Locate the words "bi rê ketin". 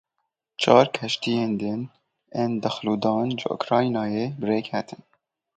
4.39-5.01